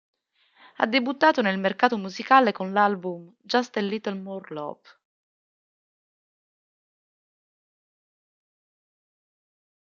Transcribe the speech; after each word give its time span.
Ha 0.77 0.87
debuttato 0.87 1.43
nel 1.43 1.59
mercato 1.59 1.95
musicale 1.95 2.51
con 2.51 2.73
l'album 2.73 3.35
"Just 3.39 3.77
a 3.77 3.81
Little 3.81 4.15
More 4.15 4.47
Love". 4.49 4.99